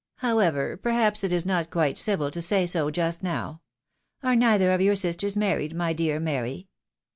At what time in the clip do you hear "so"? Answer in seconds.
2.65-2.89